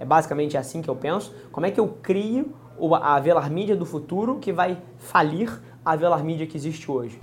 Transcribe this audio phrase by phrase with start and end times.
[0.00, 1.34] É basicamente assim que eu penso.
[1.50, 2.54] Como é que eu crio
[3.02, 7.20] a Velar Mídia do futuro que vai falir a Velar Mídia que existe hoje?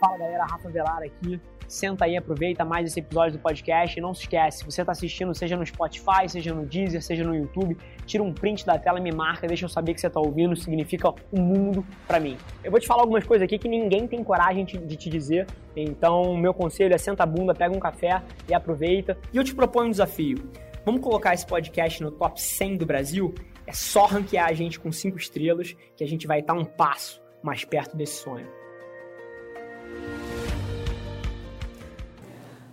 [0.00, 1.40] Fala galera, Rafa Velar aqui.
[1.66, 4.92] Senta aí, aproveita mais esse episódio do podcast e não se esquece, se você está
[4.92, 7.76] assistindo, seja no Spotify, seja no Deezer, seja no YouTube,
[8.06, 11.12] tira um print da tela, me marca, deixa eu saber que você está ouvindo, significa
[11.30, 12.38] um mundo para mim.
[12.64, 16.34] Eu vou te falar algumas coisas aqui que ninguém tem coragem de te dizer, então
[16.38, 19.18] meu conselho é senta a bunda, pega um café e aproveita.
[19.30, 20.38] E eu te proponho um desafio.
[20.84, 23.34] Vamos colocar esse podcast no top 100 do Brasil?
[23.66, 27.20] É só ranquear a gente com 5 estrelas que a gente vai estar um passo
[27.42, 28.46] mais perto desse sonho.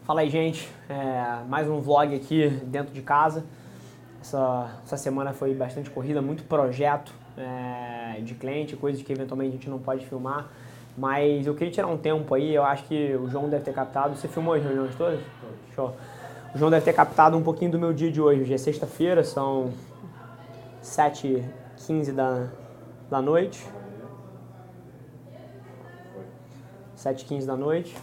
[0.04, 0.70] Fala aí, gente.
[0.88, 3.44] É, mais um vlog aqui dentro de casa.
[4.22, 9.54] Essa, essa semana foi bastante corrida, muito projeto é, de cliente, coisas que eventualmente a
[9.54, 10.50] gente não pode filmar.
[10.98, 14.16] Mas eu queria tirar um tempo aí, eu acho que o João deve ter captado.
[14.16, 15.20] Você filmou as reuniões todas?
[15.76, 15.94] Show.
[16.56, 18.44] O João deve ter captado um pouquinho do meu dia de hoje.
[18.44, 19.74] Hoje é sexta-feira, são
[20.82, 22.48] 7h15 da,
[23.10, 23.68] da noite.
[26.98, 27.94] 7h15 da noite.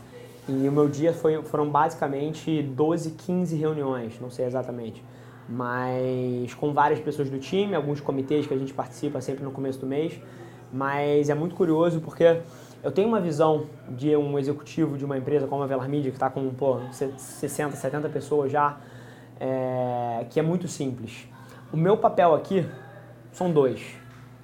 [0.47, 5.03] E o meu dia foi, foram basicamente 12, 15 reuniões, não sei exatamente.
[5.48, 9.79] Mas com várias pessoas do time, alguns comitês que a gente participa sempre no começo
[9.79, 10.21] do mês.
[10.71, 12.43] Mas é muito curioso porque
[12.83, 16.17] eu tenho uma visão de um executivo de uma empresa como a Velar Media, que
[16.17, 18.77] está com pô, 60, 70 pessoas já,
[19.39, 21.29] é, que é muito simples.
[21.73, 22.67] O meu papel aqui
[23.31, 23.81] são dois: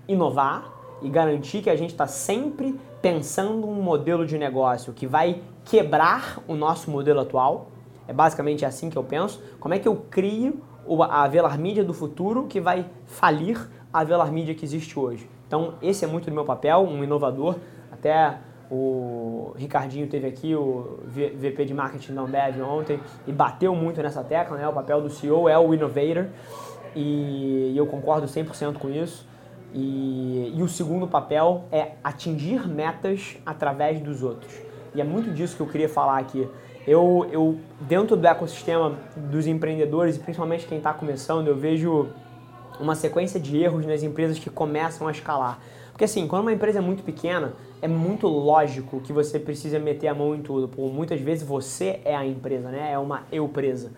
[0.07, 0.73] inovar
[1.03, 6.41] e garantir que a gente está sempre pensando um modelo de negócio que vai quebrar
[6.47, 7.71] o nosso modelo atual.
[8.07, 9.43] É basicamente assim que eu penso.
[9.59, 10.61] Como é que eu crio
[11.11, 15.29] a Velar Media do futuro que vai falir a Velar Media que existe hoje?
[15.47, 17.57] Então, esse é muito do meu papel, um inovador
[17.99, 18.39] até
[18.71, 24.23] o Ricardinho teve aqui, o VP de Marketing da Ambev ontem, e bateu muito nessa
[24.23, 24.69] tecla, né?
[24.69, 26.27] O papel do CEO é o innovator,
[26.95, 29.27] e eu concordo 100% com isso.
[29.75, 34.53] E, e o segundo papel é atingir metas através dos outros.
[34.95, 36.49] E é muito disso que eu queria falar aqui.
[36.87, 42.09] Eu, eu dentro do ecossistema dos empreendedores, e principalmente quem está começando, eu vejo
[42.81, 45.59] uma sequência de erros nas empresas que começam a escalar.
[45.99, 50.07] Porque assim, quando uma empresa é muito pequena, é muito lógico que você precisa meter
[50.07, 50.69] a mão em tudo.
[50.69, 52.93] Por muitas vezes você é a empresa, né?
[52.93, 53.91] É uma eu-presa.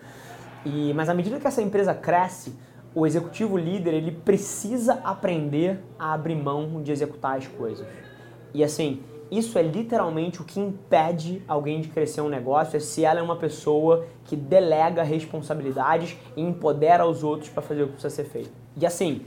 [0.65, 2.55] E, mas à medida que essa empresa cresce,
[2.95, 7.85] o executivo líder ele precisa aprender a abrir mão de executar as coisas.
[8.51, 13.05] E assim, isso é literalmente o que impede alguém de crescer um negócio, é se
[13.05, 17.93] ela é uma pessoa que delega responsabilidades e empodera os outros para fazer o que
[17.93, 18.49] precisa ser feito.
[18.75, 19.21] E assim,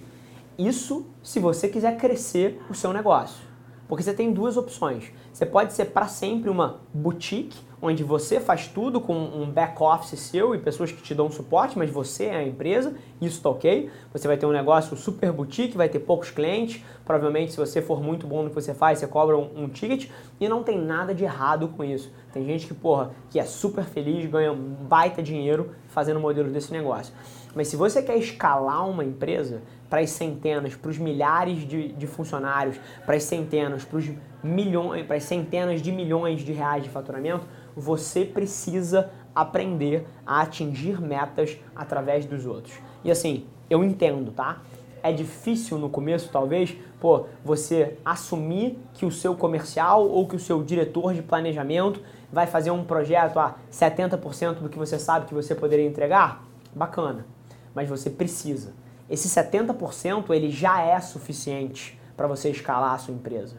[0.59, 3.45] isso se você quiser crescer o seu negócio.
[3.89, 5.13] Porque você tem duas opções.
[5.33, 10.19] Você pode ser para sempre uma boutique, onde você faz tudo com um back office
[10.19, 13.91] seu e pessoas que te dão suporte, mas você é a empresa, isso tá ok.
[14.11, 18.03] Você vai ter um negócio super boutique, vai ter poucos clientes, provavelmente se você for
[18.03, 20.09] muito bom no que você faz, você cobra um, um ticket
[20.41, 22.11] e não tem nada de errado com isso.
[22.33, 26.73] Tem gente que, porra, que é super feliz, ganha um baita dinheiro fazendo modelo desse
[26.73, 27.13] negócio.
[27.55, 32.07] Mas se você quer escalar uma empresa para as centenas, para os milhares de, de
[32.07, 34.11] funcionários, para as centenas, para os
[34.43, 37.47] milhões, para as centenas de milhões de reais de faturamento,
[37.77, 42.75] você precisa aprender a atingir metas através dos outros.
[43.03, 44.63] E assim, eu entendo, tá?
[45.03, 50.41] É difícil no começo, talvez, pô, você assumir que o seu comercial ou que o
[50.41, 52.01] seu diretor de planejamento
[52.33, 56.43] vai fazer um projeto a 70% do que você sabe que você poderia entregar.
[56.75, 57.27] Bacana.
[57.75, 58.73] Mas você precisa.
[59.11, 63.57] Esse 70% ele já é suficiente para você escalar a sua empresa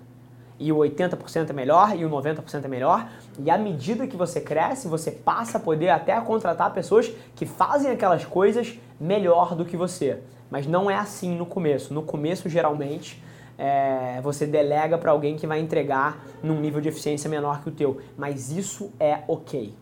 [0.60, 3.10] e o 80% é melhor e o 90% é melhor.
[3.40, 7.92] E à medida que você cresce, você passa a poder até contratar pessoas que fazem
[7.92, 10.20] aquelas coisas melhor do que você.
[10.50, 11.94] Mas não é assim no começo.
[11.94, 13.22] No começo, geralmente,
[13.58, 17.72] é, você delega para alguém que vai entregar num nível de eficiência menor que o
[17.72, 18.00] teu.
[18.18, 19.74] Mas isso é ok.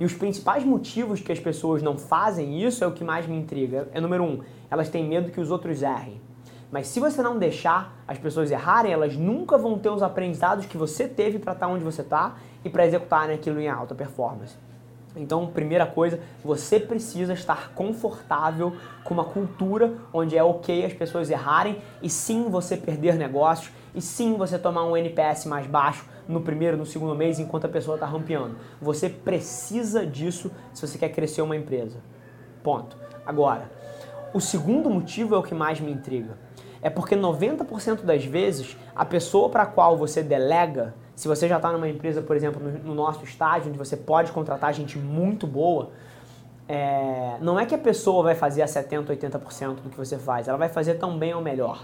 [0.00, 3.36] E os principais motivos que as pessoas não fazem isso é o que mais me
[3.36, 3.88] intriga.
[3.92, 4.40] É número um,
[4.70, 6.20] elas têm medo que os outros errem.
[6.70, 10.76] Mas se você não deixar as pessoas errarem, elas nunca vão ter os aprendizados que
[10.76, 14.54] você teve para estar tá onde você está e para executar aquilo em alta performance.
[15.16, 21.30] Então, primeira coisa, você precisa estar confortável com uma cultura onde é ok as pessoas
[21.30, 26.42] errarem e sim você perder negócios e sim você tomar um NPS mais baixo no
[26.42, 28.56] primeiro, no segundo mês enquanto a pessoa está rampeando.
[28.80, 31.98] Você precisa disso se você quer crescer uma empresa.
[32.62, 32.96] Ponto.
[33.24, 33.70] Agora,
[34.34, 36.47] o segundo motivo é o que mais me intriga
[36.80, 41.56] é porque 90% das vezes a pessoa para a qual você delega, se você já
[41.56, 45.46] está numa empresa, por exemplo, no, no nosso estágio, onde você pode contratar gente muito
[45.46, 45.90] boa,
[46.68, 50.46] é, não é que a pessoa vai fazer a 70%, 80% do que você faz,
[50.46, 51.82] ela vai fazer tão bem ou melhor.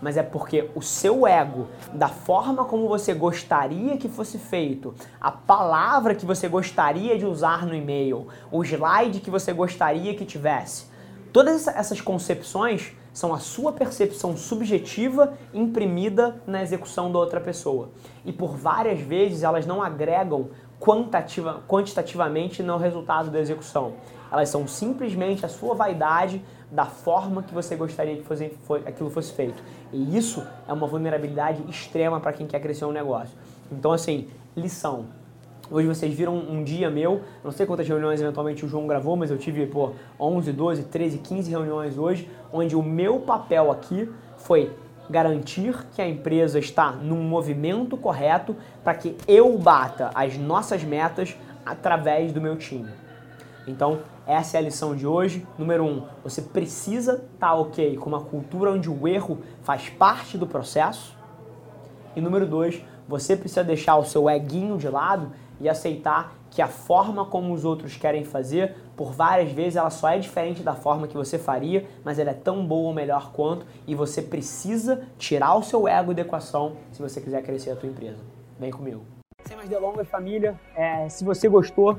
[0.00, 5.30] Mas é porque o seu ego, da forma como você gostaria que fosse feito, a
[5.30, 10.86] palavra que você gostaria de usar no e-mail, o slide que você gostaria que tivesse,
[11.32, 17.90] todas essas concepções são a sua percepção subjetiva imprimida na execução da outra pessoa.
[18.24, 20.48] E por várias vezes elas não agregam
[20.80, 23.94] quantitativa, quantitativamente no resultado da execução.
[24.30, 29.10] Elas são simplesmente a sua vaidade da forma que você gostaria que fosse, foi, aquilo
[29.10, 29.62] fosse feito.
[29.92, 33.36] E isso é uma vulnerabilidade extrema para quem quer crescer um negócio.
[33.72, 35.06] Então, assim, lição.
[35.70, 39.30] Hoje vocês viram um dia meu, não sei quantas reuniões eventualmente o João gravou, mas
[39.30, 44.72] eu tive, pô, 11, 12, 13, 15 reuniões hoje, onde o meu papel aqui foi
[45.10, 51.36] garantir que a empresa está num movimento correto para que eu bata as nossas metas
[51.66, 52.88] através do meu time.
[53.66, 55.46] Então, essa é a lição de hoje.
[55.58, 60.38] Número um, você precisa estar tá ok com uma cultura onde o erro faz parte
[60.38, 61.14] do processo.
[62.16, 66.68] E número dois, você precisa deixar o seu eguinho de lado e aceitar que a
[66.68, 71.06] forma como os outros querem fazer, por várias vezes ela só é diferente da forma
[71.06, 75.54] que você faria, mas ela é tão boa ou melhor quanto, e você precisa tirar
[75.54, 78.22] o seu ego da equação se você quiser crescer a tua empresa.
[78.58, 79.02] Vem comigo.
[79.44, 81.98] Sem mais delongas, família, é, se você gostou,